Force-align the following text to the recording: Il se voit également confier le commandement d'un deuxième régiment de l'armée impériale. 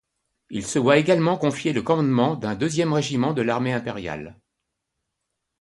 Il 0.49 0.65
se 0.65 0.79
voit 0.79 0.97
également 0.97 1.37
confier 1.37 1.73
le 1.73 1.83
commandement 1.83 2.35
d'un 2.35 2.55
deuxième 2.55 2.91
régiment 2.91 3.33
de 3.33 3.43
l'armée 3.43 3.71
impériale. 3.71 4.35